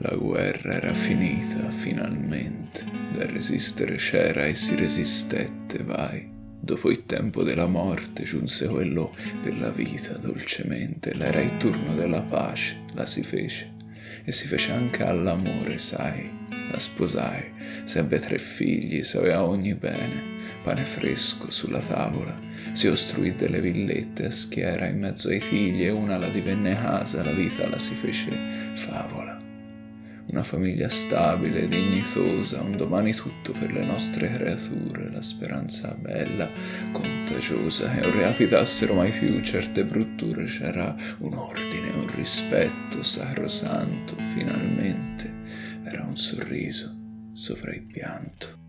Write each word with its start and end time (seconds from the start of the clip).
La 0.00 0.14
guerra 0.14 0.74
era 0.74 0.94
finita 0.94 1.72
finalmente, 1.72 2.84
da 3.12 3.26
resistere 3.26 3.96
c'era 3.96 4.46
e 4.46 4.54
si 4.54 4.76
resistette, 4.76 5.82
vai. 5.82 6.30
Dopo 6.60 6.92
il 6.92 7.04
tempo 7.04 7.42
della 7.42 7.66
morte 7.66 8.22
giunse 8.22 8.68
quello 8.68 9.12
della 9.42 9.70
vita 9.70 10.12
dolcemente, 10.12 11.14
l'era 11.14 11.40
il 11.40 11.56
turno 11.56 11.96
della 11.96 12.22
pace, 12.22 12.84
la 12.94 13.06
si 13.06 13.24
fece. 13.24 13.74
E 14.22 14.30
si 14.30 14.46
fece 14.46 14.70
anche 14.70 15.02
all'amore, 15.02 15.78
sai. 15.78 16.30
La 16.70 16.78
sposai, 16.78 17.50
sebbe 17.82 18.20
tre 18.20 18.38
figli, 18.38 19.02
sapeva 19.02 19.42
ogni 19.42 19.74
bene, 19.74 20.36
pane 20.62 20.86
fresco 20.86 21.50
sulla 21.50 21.80
tavola, 21.80 22.38
si 22.70 22.86
ostruì 22.86 23.34
delle 23.34 23.60
villette 23.60 24.26
a 24.26 24.30
schiera 24.30 24.86
in 24.86 25.00
mezzo 25.00 25.28
ai 25.28 25.40
figli 25.40 25.82
e 25.82 25.90
una 25.90 26.18
la 26.18 26.28
divenne 26.28 26.76
casa, 26.76 27.24
la 27.24 27.32
vita 27.32 27.68
la 27.68 27.78
si 27.78 27.94
fece 27.94 28.30
favola 28.74 29.47
una 30.30 30.42
famiglia 30.42 30.88
stabile, 30.88 31.68
dignitosa, 31.68 32.60
un 32.60 32.76
domani 32.76 33.12
tutto 33.14 33.52
per 33.52 33.72
le 33.72 33.84
nostre 33.84 34.30
creature, 34.30 35.10
la 35.10 35.22
speranza 35.22 35.96
bella, 35.98 36.50
contagiosa, 36.92 37.94
e 37.94 38.00
non 38.00 38.12
riapitassero 38.12 38.94
mai 38.94 39.10
più 39.10 39.40
certe 39.42 39.84
brutture, 39.84 40.44
c'era 40.44 40.94
un 41.18 41.34
ordine, 41.34 41.90
un 41.90 42.06
rispetto 42.14 43.02
sacrosanto, 43.02 44.16
finalmente 44.34 45.34
era 45.84 46.04
un 46.04 46.16
sorriso 46.16 46.94
sopra 47.32 47.72
il 47.72 47.84
pianto. 47.84 48.67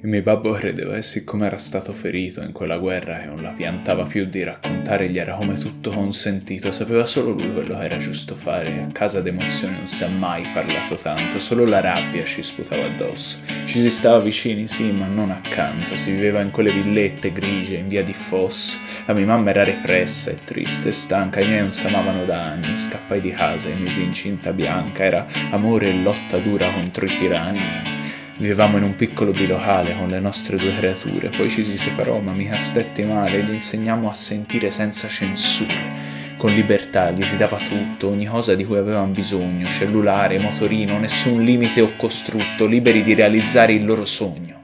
Il 0.00 0.08
mio 0.08 0.22
babbo 0.22 0.52
credeva 0.52 0.94
che 0.94 1.02
siccome 1.02 1.46
era 1.46 1.56
stato 1.56 1.92
ferito 1.92 2.40
in 2.40 2.52
quella 2.52 2.78
guerra 2.78 3.20
e 3.20 3.26
non 3.26 3.42
la 3.42 3.50
piantava 3.50 4.04
più 4.04 4.26
di 4.26 4.44
raccontare 4.44 5.08
gli 5.08 5.18
era 5.18 5.34
come 5.34 5.56
tutto 5.56 5.90
consentito, 5.90 6.70
sapeva 6.70 7.04
solo 7.04 7.32
lui 7.32 7.52
quello 7.52 7.76
che 7.76 7.84
era 7.84 7.96
giusto 7.96 8.36
fare, 8.36 8.80
a 8.80 8.92
casa 8.92 9.20
d'emozioni 9.20 9.74
non 9.74 9.88
si 9.88 10.04
è 10.04 10.08
mai 10.08 10.52
parlato 10.54 10.94
tanto, 10.94 11.40
solo 11.40 11.64
la 11.64 11.80
rabbia 11.80 12.22
ci 12.22 12.44
sputava 12.44 12.84
addosso. 12.84 13.38
Ci 13.64 13.80
si 13.80 13.90
stava 13.90 14.20
vicini, 14.20 14.68
sì, 14.68 14.92
ma 14.92 15.08
non 15.08 15.32
accanto, 15.32 15.96
si 15.96 16.12
viveva 16.12 16.42
in 16.42 16.52
quelle 16.52 16.70
villette 16.70 17.32
grigie 17.32 17.78
in 17.78 17.88
via 17.88 18.04
di 18.04 18.14
Fosso, 18.14 18.78
la 19.06 19.14
mia 19.14 19.26
mamma 19.26 19.50
era 19.50 19.64
repressa 19.64 20.30
e 20.30 20.38
triste 20.44 20.90
e 20.90 20.92
stanca, 20.92 21.40
i 21.40 21.48
miei 21.48 21.62
non 21.62 21.72
si 21.72 21.88
amavano 21.88 22.24
da 22.24 22.40
anni, 22.40 22.76
scappai 22.76 23.20
di 23.20 23.32
casa 23.32 23.68
e 23.68 23.74
misi 23.74 24.04
incinta 24.04 24.52
bianca, 24.52 25.02
era 25.02 25.26
amore 25.50 25.88
e 25.88 25.94
lotta 25.94 26.38
dura 26.38 26.70
contro 26.70 27.04
i 27.04 27.08
tiranni. 27.08 27.97
Vivevamo 28.38 28.76
in 28.76 28.84
un 28.84 28.94
piccolo 28.94 29.32
bilocale 29.32 29.96
con 29.96 30.08
le 30.10 30.20
nostre 30.20 30.56
due 30.56 30.72
creature, 30.76 31.28
poi 31.28 31.50
ci 31.50 31.64
si 31.64 31.76
separò, 31.76 32.20
ma 32.20 32.32
mica 32.32 32.56
stetti 32.56 33.02
male, 33.02 33.42
gli 33.42 33.50
insegnammo 33.50 34.08
a 34.08 34.14
sentire 34.14 34.70
senza 34.70 35.08
censure. 35.08 36.36
Con 36.36 36.52
libertà 36.52 37.10
gli 37.10 37.24
si 37.24 37.36
dava 37.36 37.58
tutto, 37.58 38.08
ogni 38.08 38.26
cosa 38.26 38.54
di 38.54 38.64
cui 38.64 38.76
avevano 38.76 39.10
bisogno, 39.10 39.68
cellulare, 39.68 40.38
motorino, 40.38 41.00
nessun 41.00 41.42
limite 41.42 41.80
o 41.80 41.96
costrutto, 41.96 42.64
liberi 42.64 43.02
di 43.02 43.14
realizzare 43.14 43.72
il 43.72 43.84
loro 43.84 44.04
sogno. 44.04 44.56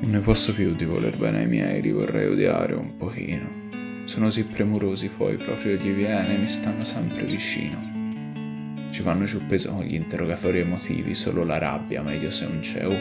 Non 0.00 0.10
ne 0.10 0.18
posso 0.18 0.52
più 0.52 0.74
di 0.74 0.84
voler 0.84 1.16
bene 1.16 1.38
ai 1.38 1.46
miei, 1.46 1.80
li 1.80 1.92
vorrei 1.92 2.26
odiare 2.26 2.74
un 2.74 2.96
pochino. 2.96 3.57
Sono 4.08 4.24
così 4.24 4.46
premurosi 4.46 5.10
poi, 5.10 5.36
proprio 5.36 5.76
gli 5.76 5.92
viene, 5.92 6.38
mi 6.38 6.46
stanno 6.48 6.82
sempre 6.82 7.26
vicino. 7.26 8.88
Ci 8.90 9.02
vanno 9.02 9.24
giù 9.24 9.44
peso 9.46 9.74
con 9.74 9.84
gli 9.84 9.96
interrogatori 9.96 10.60
emotivi, 10.60 11.12
solo 11.12 11.44
la 11.44 11.58
rabbia, 11.58 12.00
meglio 12.00 12.30
se 12.30 12.46
non 12.46 12.60
c'è. 12.60 12.86
Oh, 12.86 12.96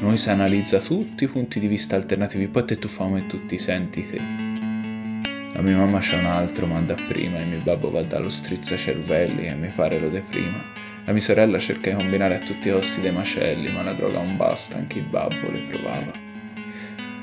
noi 0.00 0.18
si 0.18 0.28
analizza 0.28 0.78
tutti 0.78 1.24
i 1.24 1.28
punti 1.28 1.60
di 1.60 1.66
vista 1.66 1.96
alternativi, 1.96 2.46
poi 2.48 2.66
te 2.66 2.78
tu 2.78 2.88
famo 2.88 3.16
e 3.16 3.24
tu 3.24 3.46
ti 3.46 3.56
senti 3.56 4.02
te. 4.02 4.18
La 4.18 5.62
mia 5.62 5.78
mamma 5.78 5.98
c'è 5.98 6.18
un 6.18 6.26
altro, 6.26 6.66
manda 6.66 6.94
prima, 7.08 7.38
e 7.38 7.46
mio 7.46 7.62
babbo 7.62 7.90
va 7.90 8.02
dallo 8.02 8.28
strizzacervelli 8.28 9.46
e 9.46 9.54
mi 9.54 9.68
pare 9.74 9.98
lo 9.98 10.10
deprima. 10.10 10.62
La 11.06 11.12
mia 11.12 11.22
sorella 11.22 11.58
cerca 11.58 11.88
di 11.88 11.96
combinare 11.96 12.36
a 12.36 12.40
tutti 12.40 12.68
i 12.68 12.72
costi 12.72 13.00
dei 13.00 13.12
macelli, 13.12 13.72
ma 13.72 13.82
la 13.82 13.94
droga 13.94 14.20
non 14.22 14.36
basta, 14.36 14.76
anche 14.76 14.98
il 14.98 15.06
babbo 15.06 15.50
le 15.50 15.60
provava. 15.60 16.28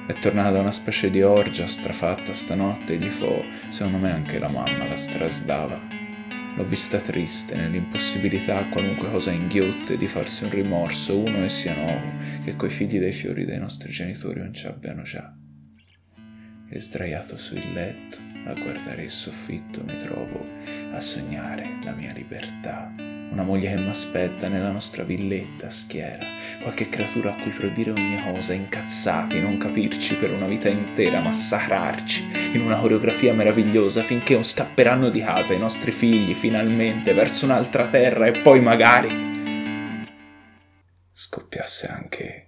È 0.08 0.14
tornata 0.14 0.58
una 0.58 0.72
specie 0.72 1.10
di 1.10 1.22
orgia 1.22 1.68
strafatta 1.68 2.34
stanotte 2.34 2.94
e 2.94 2.98
gli 2.98 3.10
fo, 3.10 3.44
secondo 3.68 3.98
me 3.98 4.10
anche 4.10 4.40
la 4.40 4.48
mamma 4.48 4.88
la 4.88 4.96
strasdava. 4.96 5.86
L'ho 6.56 6.64
vista 6.64 6.98
triste, 7.02 7.58
nell'impossibilità 7.58 8.60
a 8.60 8.70
qualunque 8.70 9.12
cosa 9.12 9.32
inghiotte 9.32 9.98
di 9.98 10.08
farsi 10.08 10.46
un 10.46 10.52
rimorso, 10.52 11.20
uno 11.20 11.44
e 11.44 11.50
sia 11.50 11.76
nuovo, 11.76 12.14
che 12.42 12.56
coi 12.56 12.70
figli 12.70 13.00
dei 13.00 13.12
fiori 13.12 13.44
dei 13.44 13.60
nostri 13.60 13.92
genitori 13.92 14.40
non 14.40 14.54
ci 14.54 14.66
abbiano 14.66 15.02
già. 15.02 15.30
E 16.70 16.80
sdraiato 16.80 17.38
sul 17.38 17.70
letto, 17.74 18.20
a 18.46 18.54
guardare 18.54 19.04
il 19.04 19.12
soffitto, 19.12 19.84
mi 19.84 19.98
trovo 19.98 20.42
a 20.90 21.02
sognare 21.02 21.80
la 21.84 21.92
mia 21.92 22.14
libertà 22.14 23.07
una 23.32 23.44
moglie 23.44 23.70
che 23.70 23.78
mi 23.78 23.90
aspetta 23.90 24.48
nella 24.48 24.72
nostra 24.72 25.04
villetta 25.04 25.70
schiera, 25.70 26.26
qualche 26.62 26.90
creatura 26.90 27.32
a 27.32 27.42
cui 27.42 27.52
proibire 27.52 27.92
ogni 27.92 28.22
cosa, 28.24 28.54
incazzati, 28.54 29.40
non 29.40 29.58
capirci 29.58 30.16
per 30.16 30.32
una 30.32 30.48
vita 30.48 30.70
intera, 30.70 31.20
massacrarci 31.20 32.52
in 32.54 32.62
una 32.62 32.78
coreografia 32.78 33.34
meravigliosa 33.34 34.02
finché 34.02 34.34
non 34.34 34.44
scapperanno 34.44 35.10
di 35.10 35.22
casa 35.22 35.54
i 35.54 35.60
nostri 35.60 35.92
figli 35.92 36.34
finalmente 36.34 37.14
verso 37.14 37.46
un'altra 37.46 37.88
terra 37.88 38.28
e 38.28 38.42
poi 38.42 38.62
magari 38.62 39.26
scoppiasse 41.12 41.88
anche 41.88 42.47